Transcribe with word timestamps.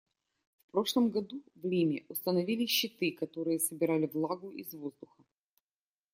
В 0.67 0.71
прошлом 0.71 1.11
году 1.11 1.43
в 1.53 1.63
Лиме 1.63 2.05
установили 2.09 2.65
щиты, 2.65 3.11
которые 3.11 3.59
собирали 3.59 4.07
влагу 4.07 4.49
из 4.49 4.73
воздуха. 4.73 5.21